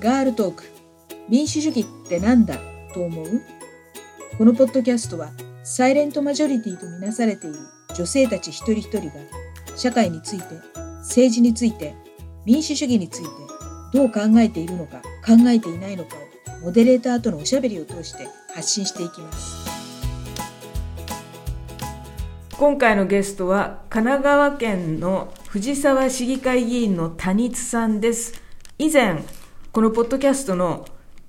[0.00, 0.62] ガールトーク。
[1.28, 2.56] 民主主義ってなんだ？
[2.94, 3.42] と思う？
[4.38, 5.32] このポッドキャストは
[5.64, 7.56] サイレントマジョリティとみなされている
[7.96, 9.14] 女性たち一人一人が
[9.76, 10.44] 社会について
[10.98, 11.96] 政治について
[12.44, 13.28] 民主主義について
[13.92, 16.14] どう考えているのか考えていないのか
[16.60, 19.68] をモデレーターとのおしゃべりを通して発信していきます。
[22.56, 28.40] 今回のゲストは神奈川県の藤沢市議会議員の谷津さんです。
[28.78, 29.24] 以前
[29.70, 30.86] このポッドキャストの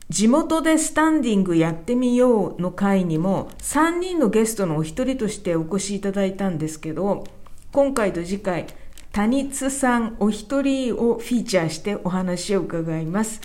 [0.07, 7.25] 地元でスタンディングやってみようの会にも3人のゲストのお一人としてお越しいただいたんですけど
[7.73, 8.67] 今回と次回
[9.11, 13.41] 谷津さんお一人をフィーチャーしてお話を伺います。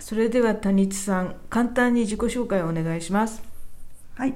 [0.00, 3.42] それでは谷津さん簡単に自己紹介をお願いします。
[4.14, 4.34] はい。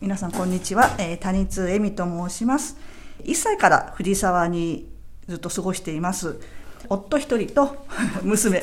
[0.00, 2.76] 皆さんこんにちは、えー、谷津恵美と申します。
[3.24, 4.88] 1歳から藤沢に
[5.28, 6.40] ずっと過ごしています。
[6.88, 7.84] 夫一人と
[8.22, 8.62] 娘。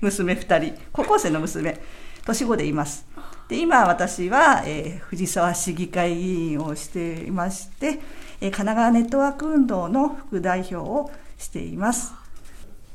[0.00, 0.74] 娘2人。
[0.92, 1.80] 高校生の娘。
[2.26, 3.06] 年子でいます。
[3.48, 7.98] で今私は、えー、藤沢市議会議員をしていまして、
[8.40, 12.14] えー、神奈川ネットワーク運動の副代表をしています。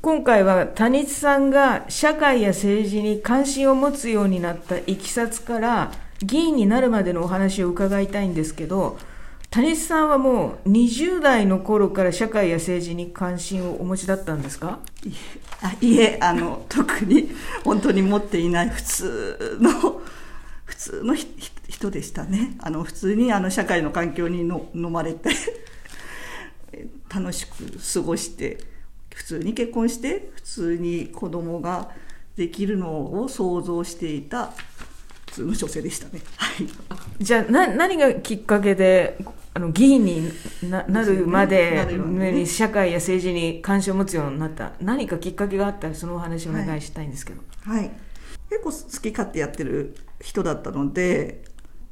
[0.02, 9.00] 今回は谷津さんが社会や政治に関心を持つようになったいきさつから議員になるまでのお話を伺いたいんですけど
[9.56, 14.80] 谷さんはもう20代の頃から社会や政治に関心をお持ちだったんですか？
[15.62, 17.30] あいえあの特に
[17.64, 20.02] 本当に持っていない普通の
[20.66, 22.58] 普通の人でしたね。
[22.59, 25.30] あの普通にあの社会の環境にの飲まれて
[27.08, 27.53] 楽しく
[27.94, 28.58] 過ごして
[29.14, 31.92] 普通に結婚して普通に子供が
[32.36, 34.52] できるのを想像していた
[35.36, 36.22] 普通の女性でしたね。
[36.38, 36.67] はい、
[37.23, 39.17] じゃあな何がきっかけで
[39.53, 40.31] あの議員に
[40.64, 41.86] ななるまで
[42.33, 44.73] に社会や政治に関心を持つようになった。
[44.80, 47.91] 何かきっかけがあったらそのお話をお願いしたいんですけど、はい、はい、
[48.50, 51.44] 結構好き勝手やってる人だったので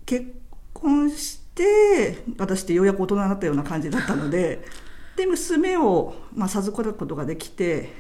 [0.06, 0.34] 結
[0.74, 4.64] 婚して私ってようやく大人になったような感じだったので
[5.18, 7.94] で娘を、まあ、授かることができて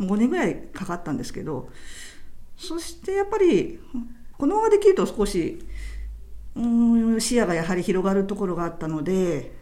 [0.00, 1.70] 5年ぐらいかかったんですけど
[2.56, 3.80] そしてやっぱり
[4.38, 5.58] 子供ができると少し
[6.54, 9.52] うん視野がやはり広がるところがあったので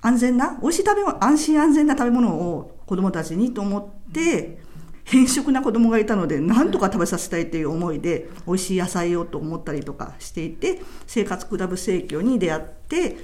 [0.00, 4.58] 安全な美味しい食べ物安心安全な食べ物を子どもたちにと思って
[5.04, 13.16] 偏食な子供がいたので何とか食べさせたいという思いで美味しい野菜をと思ったりとかしていて生活クラブ生協に出会って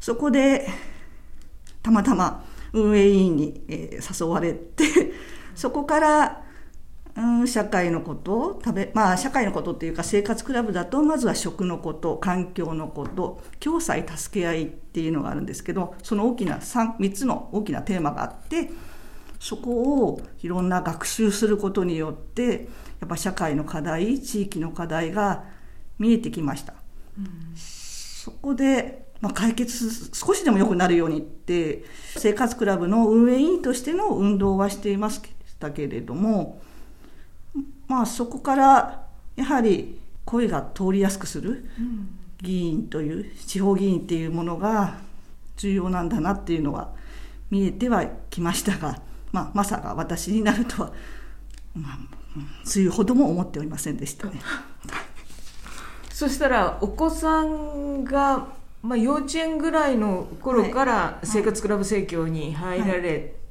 [0.00, 0.68] そこで
[1.82, 4.84] たまたま運営委員に、誘われて
[5.54, 6.43] そこから
[7.24, 18.70] うん、社会のこと食べまあ社会のことっていうか生活クラブだとまずは食のこと環境のこと共済助け合いっていうのがあるんですけどその大きな 3, 3つの大きなテーマがあって
[19.40, 22.68] そこをいろんな学習することによって
[23.00, 25.44] やっぱ社会の課題地域の課題が
[25.98, 26.74] 見えてきました。
[27.18, 31.84] うん、そこでまあ、解決少しでも良くなるようにって
[32.16, 35.22] 生活クラブの運営委員としての運動はしていまし
[35.58, 36.60] たけれども
[37.88, 39.06] まあそこから
[39.36, 41.68] やはり声が通りやすくする
[42.40, 44.98] 議員という地方議員っていうものが
[45.56, 46.92] 重要なんだなっていうのは
[47.50, 49.00] 見えてはきましたが、
[49.32, 50.92] まあ、まさか私になるとは、
[51.74, 51.98] まあ、
[52.64, 54.40] そういうほども思っておりませんでしたね。
[56.10, 58.48] そしたらお子さんが、
[58.82, 63.43] まあ、幼稚園ぐらいの頃から生活クラブ生協に入られて、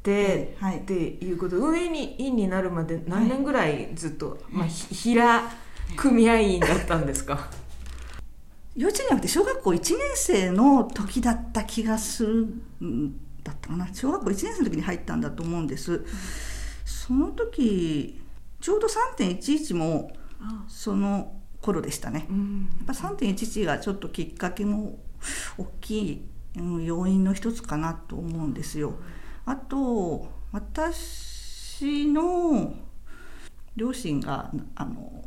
[0.59, 5.43] はい、っていうこと、運営に員になるまで何年ぐらいずっと、まあ、平
[5.95, 7.49] 組合員だったんですか？
[8.75, 12.45] 幼稚園じゃなくて小学校1年生の時だった気がする
[12.83, 13.87] んだったかな。
[13.93, 16.05] 小学校1年生の時に入ったんだと思うんです、うん、
[16.83, 18.19] その時
[18.59, 18.87] ちょうど
[19.17, 20.11] 3.11も
[20.67, 24.97] その頃でしたね、うん、やっぱ3.11がちょっときっかけも
[25.57, 26.21] 大きい
[26.83, 28.95] 要因の一つかなと思うんですよ。
[29.45, 32.73] あと私の
[33.75, 35.23] 両親があの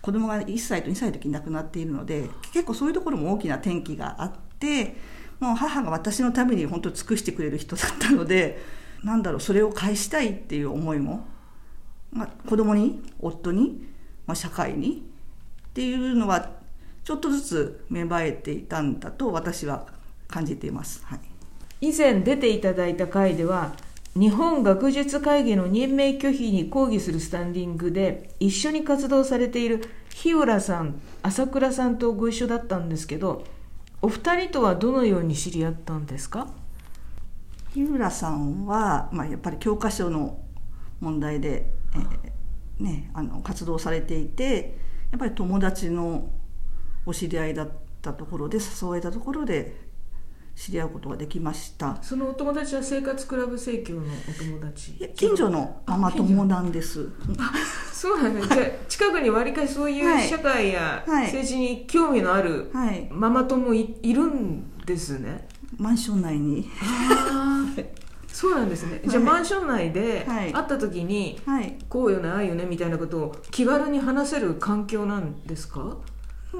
[0.00, 4.96] 子供が1歳と2歳の時に亡くなっているので結構そういうところも大きな転機があって
[5.38, 8.58] もう母が私のために本当尽くしてくれる人だったので
[9.04, 11.26] なんだろうそれを返したいっていう思いも、
[12.10, 13.86] まあ、子供に夫に、
[14.26, 15.06] まあ、社会に
[15.68, 16.50] っていうのは
[17.04, 19.86] ちょっとずつ芽生えていたんだと私は
[20.26, 21.04] 感じています。
[21.04, 21.35] はい
[21.80, 23.74] 以前出ていただいた回では
[24.14, 29.84] 日本学術会議の任命拒否に抗議するスタンディングで一緒に活動されている
[30.14, 33.44] 日浦さん朝倉さんとご一緒だったんですけど
[34.00, 36.48] お二人とはどのように知り合ったんですか？
[37.74, 40.38] 日浦さんは、まあ、やっぱり教科書の
[41.00, 44.78] 問題で、えー、ね、あの活動されていて
[45.10, 46.30] やっぱり友達の
[47.04, 47.70] お知り合いだっ
[48.00, 49.85] たところで誘われたところで
[50.56, 51.98] 知り合うことができました。
[52.02, 54.92] そのお友達は生活クラブ生協のお友達？
[55.14, 57.10] 近所のママ友なんです。
[57.92, 62.70] そうなんです、じゃあ近くにわりかしそういう社会や政治に興味のある
[63.10, 65.46] ママ友いいるんですね。
[65.76, 66.70] マンション内に。
[68.28, 71.38] そうなんですね、じゃあマンション内で会った時に、
[71.88, 75.98] こうよねああよねみたいなことを気軽に話せる環境なんですか？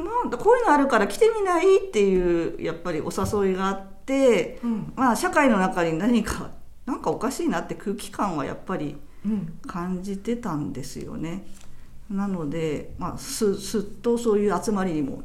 [0.04, 6.50] まあ、こういうのあるから来てみないっていうやっぱりお誘いがあって、うん、まあ、社会の中に何か
[6.86, 8.96] なんかおかしいなって空気感はやっぱり
[9.66, 11.46] 感じてたんですよね。
[12.10, 15.22] うん、なので、まあ、すすっとそういう集まりにも、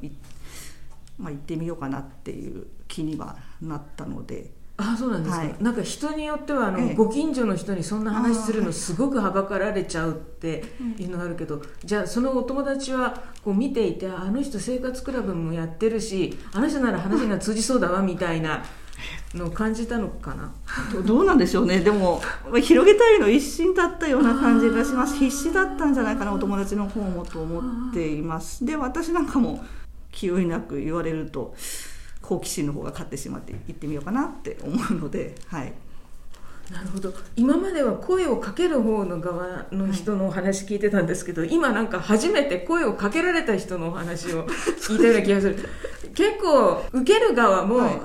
[1.20, 4.61] まあ、行ってみようかなっていう気にはなったので。
[4.78, 10.64] あそうなんですか、はい、なんか人によってはあの、ええ、ご近所の人にそんな話するのすごくはばかられちゃうって
[10.98, 18.64] いうのがあるけど、はい、じゃあそのお友達はこう見ていてあの人生活クラブもやってるしあの人なら話が通じそうだわみたいな
[19.34, 20.52] のを感じたのかな？
[21.06, 21.80] どうなんでしょうね。
[21.80, 22.22] でも
[22.62, 25.16] 広げたいの一心だったような感じがします。
[25.16, 28.66] 必死だったんじゃないかなお友達の方もと思っています。
[28.66, 29.64] で私なんかも
[30.12, 31.56] 気負いなく言われると
[32.32, 35.74] 好奇心の方が勝ってしまって行ってみようかなって思うので、はい、
[36.72, 37.14] なるほど。
[37.36, 45.58] 今までは声をかける方の側の人のお話聞いてたんですけど、はい、今なんか初めて声をかけられた人のお話を聞いたような気がする。
[46.16, 48.02] 結構受ける側も、はい、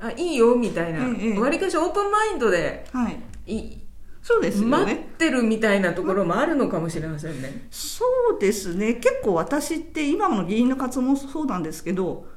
[0.00, 1.00] あいいよみたいな。
[1.00, 3.82] わり、ええ、かしオープンマインドで、はい、い
[4.22, 7.68] そうですね、待ってるみたいなところもあるのかもしれませんね。
[7.70, 8.94] そうですね。
[8.94, 12.35] 結構私って今の議員の活動もそうなんですけど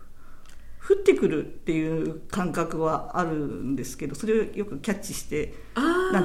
[0.89, 5.53] 降ってくるっていう感覚はあるんですけどそれをよくキャッチして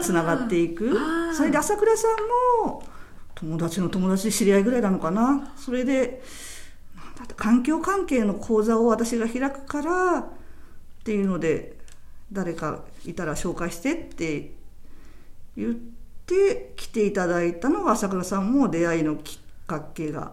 [0.00, 0.96] つながっていく。
[1.34, 2.08] それで朝倉さ
[2.64, 2.82] んも
[3.34, 5.52] 友達の友達知り合いぐらいなのかな。
[5.56, 6.22] それで
[7.36, 10.24] 環境関係の講座を私が開くからっ
[11.04, 11.76] ていうので
[12.32, 14.52] 誰かいたら紹介してって
[15.56, 15.74] 言っ
[16.26, 20.32] て来ていただいたのが朝倉さんも出会いのきっかけが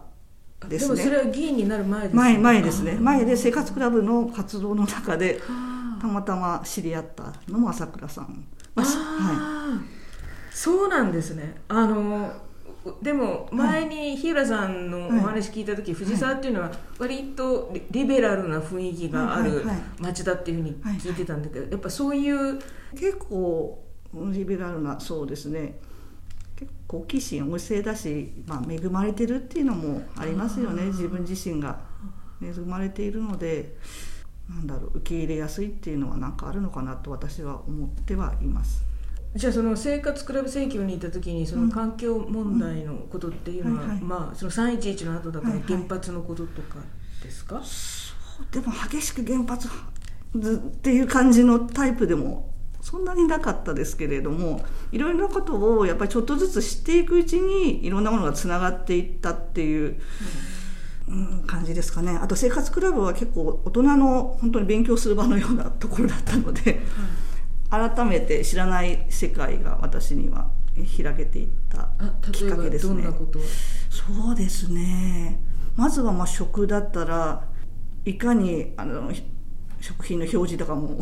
[0.68, 0.96] ですね。
[0.96, 2.98] でもそれは議員になる前です、ね、前前ですね。
[3.00, 5.42] 前で生活クラブの活動の中で
[6.02, 8.46] たまたま知り合ったのも朝倉さん。
[8.76, 11.56] あ、はい、そうなんですね。
[11.68, 12.34] あの
[13.02, 19.64] でも前に日浦さんのお話聞いた時、はい、藤沢っていうのは割とリベラルな雰囲気がある
[20.00, 22.60] 町だっていうふうに聞いてたんだけどやっぱそういう
[22.94, 23.84] 結構
[24.32, 25.80] リベラルなそうですね
[26.92, 30.88] 好奇心旺盛だし、まあ、恵まれてるっていうのもありますよね。
[30.88, 31.80] 自分自身が
[32.42, 33.78] 恵まれているので
[34.50, 38.84] なんだろう受け入れやすいっていうのは何かあるのかなと私は思ってはいます。
[39.34, 46.80] じゃあその生活クラブ選挙に行った時にその環境問題のことっていうのは、まあその311の後だから原発のこととか
[47.24, 49.72] ですか、はいはい、そうでも激しく原発っ
[50.82, 52.51] ていう感じのタイプでも
[52.82, 60.02] そんなになかったですけれどもいろいろなことをやっぱりちょっとずつ知っていくうちにいろんなものがつながっていったっていう、
[61.08, 62.18] うん、感じですかね。
[62.22, 66.82] あと生活クラブは結構大人の本当に勉強する場のようなところだったので、
[67.70, 71.90] 改めて知らない世界が私には開けていった
[72.32, 73.04] きっかけですね。
[73.90, 75.40] そうですね。
[75.76, 77.46] まずはまあ食だったら
[78.06, 79.12] いかにあの
[79.80, 81.00] 食品の表示とかも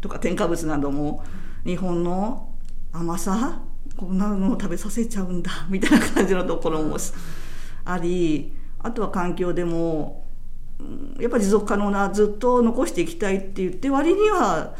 [0.00, 1.24] とか添加物なども
[1.64, 2.48] 日本の
[2.92, 3.62] 甘さ
[3.96, 6.96] こんなのを食べさせちゃうんだ みたいな感じのところも
[7.84, 10.24] ありあとは環境でも
[11.18, 14.74] やっぱり持続可能なずっと残していきたいって言って割には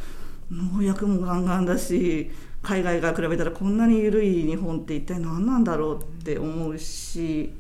[0.50, 2.30] 農薬もガンガンだし
[2.62, 7.54] 海外から比べたらこんなに緩い日本って一体何なんだろうって思うし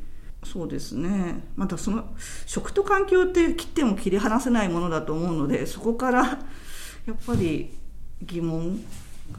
[0.44, 1.44] そうですね。
[1.54, 2.14] またその
[2.46, 6.40] 食と環境って切っても切り離せないものだと思うのでそこから
[7.06, 7.76] やっぱり
[8.22, 8.80] 疑問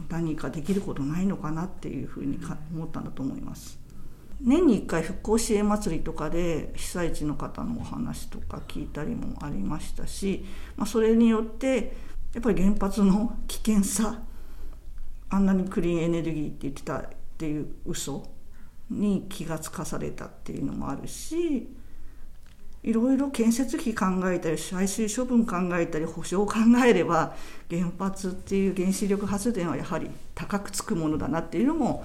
[0.08, 2.38] 何かできることないのかなっていうふうに
[2.74, 3.78] 思ったんだと思います。
[4.40, 10.44] 年に1回復興支援祭りとかで被災地の方のお話とか聞いたりもありましたし、
[10.76, 11.96] まあ、それによって
[12.34, 14.20] やっぱり原発の危険さ
[15.30, 18.28] あんなにクリーンエネルギーって言ってたっていう嘘
[18.90, 21.68] に気がつかされたっていうのもあるし
[22.84, 27.34] いろいろ建設費考えたり排水処分考えたり保証を考えれば
[27.70, 32.04] 原発っていう原子力発電はやはり高くつくものだなっていうのも、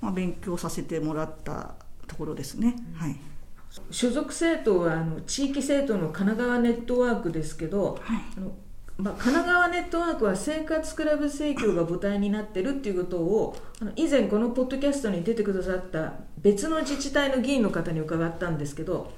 [0.00, 1.74] まあ、勉強させてもらった
[2.06, 2.76] ところですね。
[2.94, 3.18] はい、
[3.90, 8.52] 所属政党はあの地域政党の神奈川ネットワークですけど、はい、あの
[8.98, 19.10] まあ、神奈川ネットワークは生活クラブ生協が母体になってるっていうことをあの以前このポッドキャストに出てくださった別の自治体の議員の方に伺ったんですけど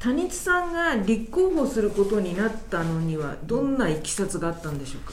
[0.00, 5.12] 谷津さんが立候補することになったのにはどんないきさつがあったんでしょうか？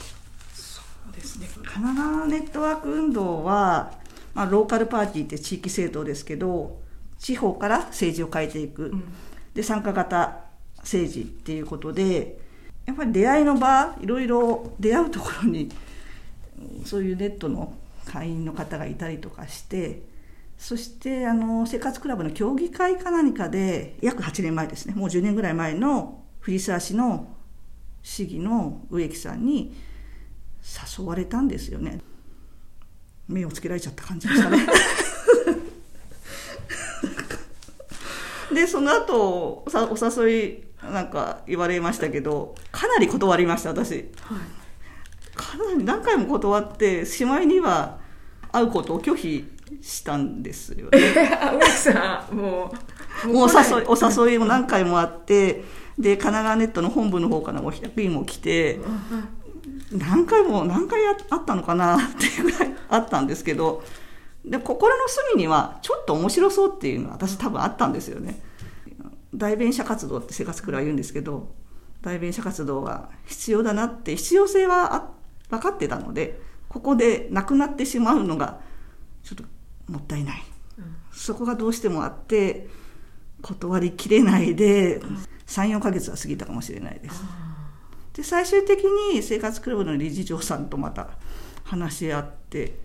[0.54, 0.80] そ
[1.10, 1.46] うですね。
[1.54, 3.92] 神奈川ネットワーク運動は、
[4.34, 6.80] まあ、ローカルパーティーって地域政党ですけど
[7.18, 9.04] 地方から政治を変えていく、うん、
[9.54, 10.38] で参加型
[10.78, 12.38] 政治っていうことで
[12.86, 15.70] やっぱり出会いの場いろいろ出会うところに
[16.86, 17.74] そういうネットの
[18.06, 20.00] 会員の方がいたりとかして
[20.58, 24.94] そしてあの生活クラブの協議会か何かで約8年前ですね。
[24.94, 27.36] もう10年ぐらい前の藤沢市の
[28.02, 29.72] 市議の植木さんに
[30.98, 32.00] 誘われたんですよね。
[33.28, 34.66] 目をつけられちゃった感じでしたね。
[38.52, 39.96] でその後お
[40.26, 44.06] 誘いなんか言われましたけどかなり断りました私、はい、
[45.34, 47.98] かなり何回も断ってしまいには
[48.50, 50.98] 会うことを拒否したんですよね
[51.58, 52.72] 植木さんも
[53.24, 55.64] うもうお誘いお誘いも何回もあって
[55.98, 58.78] で神奈川ネットの本部の方からも100人も来て
[59.92, 63.82] 何回も何回あったのかなっていうぐらいあったんですけど
[64.44, 68.40] で心の隅にはちょっと面白そうっていうのは私多分あったんですよね。
[69.34, 71.48] 代弁者活動って生活クラは言うんですけど
[72.00, 75.10] 代弁者活動は必要だなって必要性は
[75.50, 78.60] 分かってたのでここでなくなってしまうのが
[79.22, 79.44] ちょっと
[79.88, 80.42] もったいない、
[80.78, 82.68] うん、そこがどうしてもあって
[83.42, 85.00] 断りきれないで
[85.46, 87.22] 34か月は過ぎたかもしれないです。
[88.12, 91.08] で最終的に生活クラブの理事長さんとまた
[91.64, 92.80] 話し合って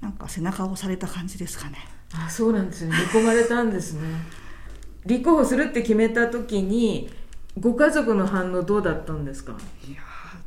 [0.00, 1.76] なんか背中を押された感じですかね。
[2.14, 4.08] あそうなんですね見込まれたんですね。
[5.06, 7.10] 立候補するって決めた時に
[7.58, 9.52] ご家族の反応どうだったんですか？
[9.86, 10.00] いや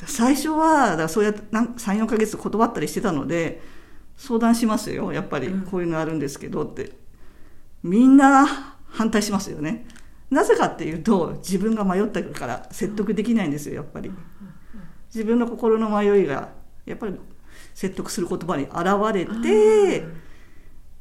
[0.05, 3.62] 最初はだそうやって34か月断ったりしてたので
[4.25, 6.94] 相談しますよやっぱりこういうのあるんですけどって、
[7.84, 8.48] うん、みんな
[8.88, 9.86] 反対しますよね。
[10.30, 14.12] なぜかっていうと自分が迷ったから説得できないんですよやっぱり。
[15.13, 16.53] 自分の心の迷いが
[16.86, 17.20] やっぱり
[17.74, 18.74] 説得する言葉に現
[19.13, 20.06] れて、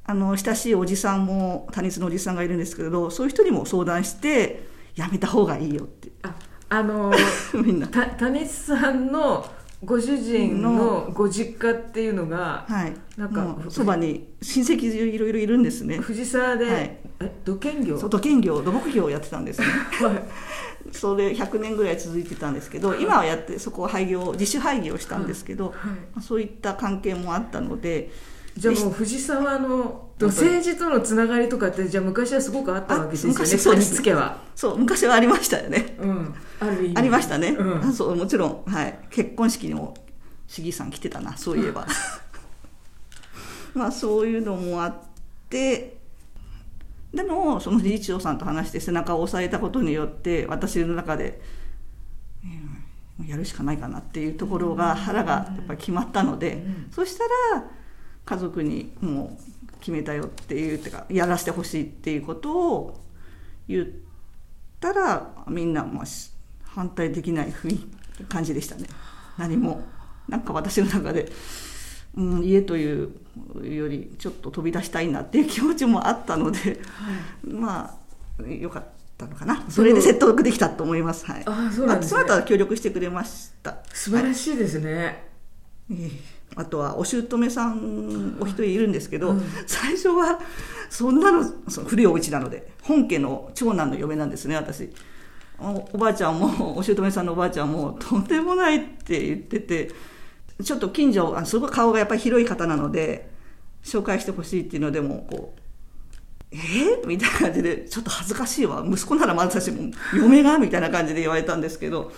[0.04, 6.10] あの親しいおじさんも他日のおじさんがいるんですけどそういう人にも相談してやめた方がいいよって。
[6.22, 6.34] あ
[6.70, 7.12] あの
[7.54, 7.86] みんな。
[7.86, 9.46] 他日さんの
[9.84, 15.98] ご主人のご実家っていうのが、はい、なんかそばに親戚いろいろいるんですね。
[15.98, 17.98] 藤沢で、はい、え土建業？
[17.98, 20.22] 土建業土木業をやってたんですね、はい、
[20.94, 25.72] それ100年ぐらい続いてたんですけど今はやってそこは廃業自主廃業したんですけど、は
[26.18, 28.10] い、そういった関係もあったので
[28.56, 34.38] じゃあもう藤沢の政治とのつながりとかってじゃあ昔はすごくあったわけですよね昔そうですは。
[34.54, 39.94] そう昔はありましたよね、うん、あるありましたね、うん、そうもちろん、はい、結婚式にも
[40.46, 41.86] 市議さん来てたなそういえば。
[43.74, 44.94] まあそういうのもあっ
[45.48, 45.96] て
[47.14, 51.40] でもその理事長さんと話して背中を押さえたことによって私の中で、
[53.18, 57.24] うん、やるしかないかなっていうところが腹がやっぱり決まったので、うん、そした
[57.54, 57.64] ら
[58.24, 63.00] 家族にもう決めたよっていうてかやらせてほしいっていうことを
[63.66, 63.86] 言っ
[64.80, 66.04] たらみんなまあ
[66.64, 67.78] 反対できない雰囲
[68.18, 68.86] 気感じでしたね。
[69.36, 69.82] 何も。
[70.28, 71.30] なんか私の中で、
[72.14, 73.10] うん、家という
[73.60, 77.98] よりちょっと飛び出したいなっていう気持ちもあったので、はい、ま
[78.40, 78.84] あよかっ
[79.18, 79.64] たのかな。
[79.68, 81.26] それで説得できたと思います。
[81.26, 81.42] はい。
[81.44, 83.78] あそうなんです、ね、その後は協力してくれました。
[83.92, 85.24] 素晴らしいですね、
[85.90, 86.02] はい。
[86.02, 90.38] えーあとはお姑さんお一人いるんですけど、うん、最初は
[90.90, 94.90] そんなのその古いお家なので本家の長男の嫁なんですね私。
[95.58, 99.90] おばあちゃんもお姑さんのおばあちゃんもとんでもないって言ってて
[100.62, 103.30] ちょっと近所すごい顔がやっぱり広い方なので
[103.84, 105.60] 紹介してほしいっていうのでもこう
[106.50, 108.84] えー、みたいな感じでちょっと恥ずかしいわ。
[108.86, 110.58] 息子ならまずしも嫁が？
[110.58, 112.12] みたいな感じで言われたんですけど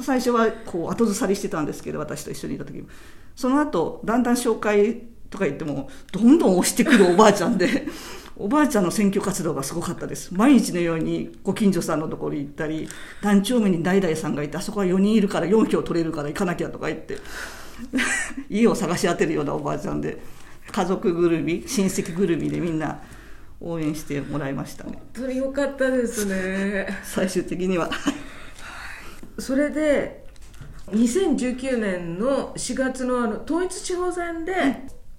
[0.00, 2.88] 最初はこう後ずさりしてたんですけど私と一緒にいた時も。
[3.34, 7.86] その後だんだん紹介とか言ってもどんどん押してくるおばあちゃんで
[8.38, 10.32] おばあちゃんの選挙活動がすごかったです。
[10.34, 12.88] 毎日のようにご近所さんのところに行ったり
[13.22, 17.18] 団長目に代々さんがいてあそこは4人いるから4票取れるから行かなきゃとか言って
[18.48, 20.18] 家を探し当てるようなおばあちゃんで
[20.70, 23.00] 家族ぐるみ親戚ぐるみでみんな
[23.60, 24.92] 応援してもらいましたね。
[25.14, 26.86] 本当に良かったですね。
[27.04, 27.90] 最終的には
[29.38, 30.24] それで
[30.90, 34.52] 2019年の4月のあの統一地方選で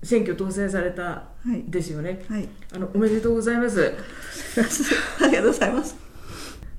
[0.03, 3.93] 選挙当選されたんですよね、はい、はい、あのおめでとうございます。
[5.21, 5.95] ありがとうございます。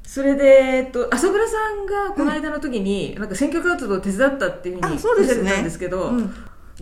[0.04, 5.42] それで、えっと、朝倉さんがこの間の時に、なんか選挙活動を手伝ったっていうふうにあそうですね。
[5.42, 6.34] おっしゃってたんですけど、うん。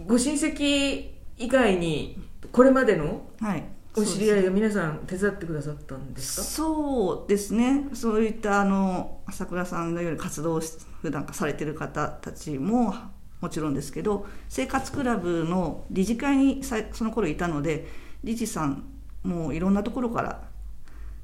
[0.07, 1.09] ご親戚
[1.39, 2.19] 以外に
[2.53, 3.65] これまでのはい
[3.97, 6.43] お知り合いが皆さん手伝ってくださったんですか？
[6.43, 7.89] そうですね。
[7.93, 10.61] そういったあの朝倉さんのように活動を
[11.01, 12.95] 普段からされてる方たちも
[13.41, 17.87] もちろんですけど生活クラブの理事会にその頃いたので
[18.25, 18.85] 理事さん
[19.23, 20.43] もいろんなところから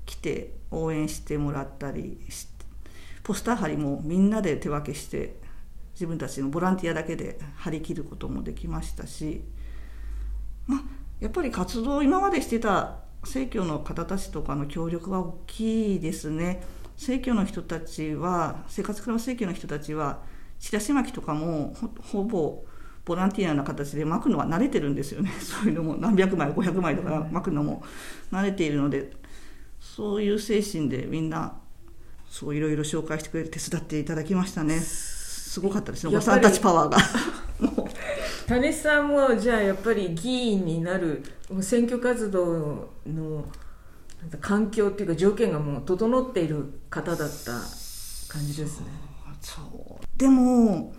[0.07, 2.51] 来て応援してもらったりして
[3.23, 5.37] ポスター貼りもみんなで手分けして
[5.95, 9.43] 自分たちのボランティアだけで張り切ることもできましたし、
[10.67, 10.83] まあ、
[11.21, 16.63] やっぱり活動を今までしてた生協の方たちとかの協力は大きいですね。
[16.97, 20.21] 生協の人たちは生活クラブ生協の人たちは
[20.59, 22.65] チラシ巻きとかもほほぼ
[23.05, 25.31] ボランティアな形で巻くのは慣れてるんですよね。
[25.41, 27.83] そういうのも何百枚500枚とか巻くのも
[28.33, 29.13] 慣れているので
[29.81, 31.55] そういう精神でみんな
[32.29, 34.81] そういろいろ紹介してくれて手伝っていただきましたね。
[34.81, 36.11] すごかったですね。
[36.11, 36.99] おばさんたちパワーが
[38.51, 41.23] 種さんもじゃあやっぱり議員になる
[41.61, 43.45] 選挙活動の
[44.41, 47.53] 環境っていうか条件がもう整っている方だった
[48.29, 48.87] 感じですね。
[49.41, 49.63] そ
[50.03, 50.19] う。
[50.19, 50.93] でも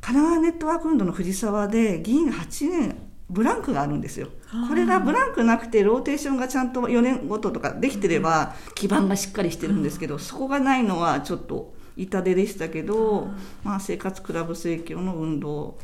[0.00, 2.96] 神奈川ネットワーク運動の藤沢で議員8年
[3.28, 4.28] ブランクがあるんですよ。
[4.66, 13.28] これがブランクなくてローテーションがちゃんと4年ごととかできてれば基盤がしっかりしてるんですけど、そこがないのはちょっと痛手でしたけど、
[13.62, 15.78] まあ、生活クラブ生協の運動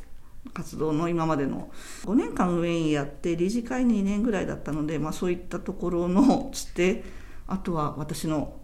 [0.52, 1.70] 活動の今までの
[2.04, 7.04] 5年間運営員やって理事会2年ぐらいだったので、まあ、そういったところの つて
[7.46, 8.60] あとは私の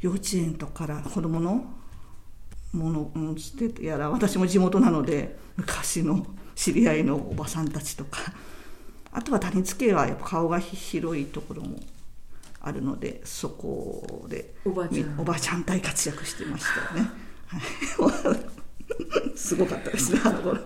[0.00, 1.74] 幼稚園とかから子どもの
[2.72, 8.32] ものうんつてやら私も地元なので昔の知り合いのおばさんたちとか。
[9.12, 11.78] あとは谷津家はやっぱ顔が広いところも
[12.60, 15.08] あるのでそこでおばあちゃん。
[15.08, 17.10] みおばあちゃん大活躍してましたよね。
[17.46, 17.62] はい。
[19.36, 20.58] すごかったですねあの頃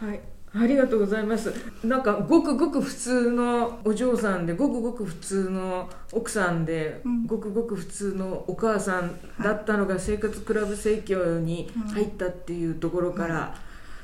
[0.00, 0.20] はい。
[0.54, 1.52] ありがとうございます。
[1.84, 7.26] なんかごくごく普通のお嬢さんでごくごく普通の奥さんで、うん。
[7.26, 13.54] ごくごく普通のお母さんだったのが生活クラブ生協に入ったっていうところから、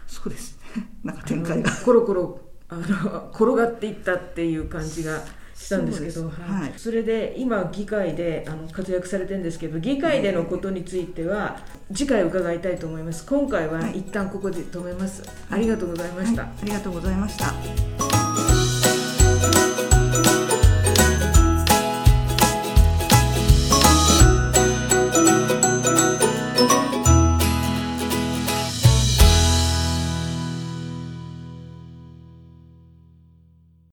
[0.07, 0.89] そうですね。
[1.03, 1.71] なんか展開が。
[1.71, 5.23] コロコロあの転がっていったっていう感じが
[5.55, 6.05] したんです。
[6.05, 6.63] けどはい。
[6.63, 6.73] はい。
[6.77, 11.61] それで今議会であの活躍されてるんですけど議会でのことについては
[11.93, 13.25] 次回伺いたいと思います。
[13.27, 13.99] 今回ははい。
[13.99, 16.51] 一旦ここで止めます、ありがとうございました、はい。
[16.63, 17.94] ありがとうございました